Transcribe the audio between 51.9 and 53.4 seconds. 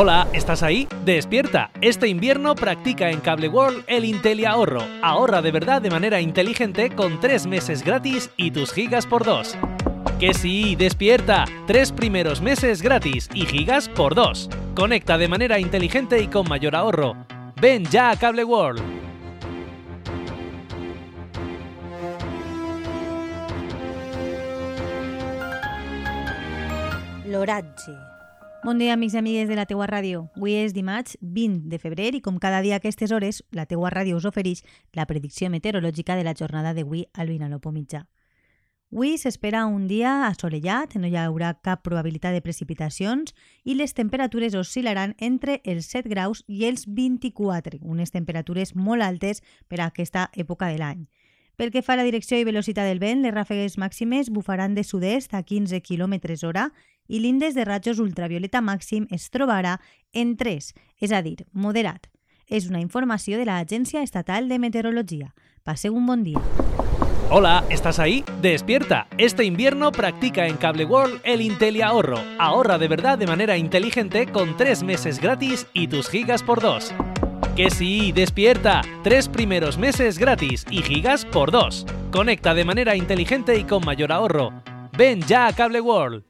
a la direcció i velocitat del vent, les